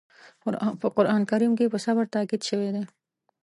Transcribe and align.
په 0.81 0.87
قرآن 0.95 1.21
کریم 1.31 1.53
کې 1.57 1.71
په 1.73 1.77
صبر 1.85 2.05
تاکيد 2.13 2.41
شوی 2.49 2.69
دی. 2.75 2.83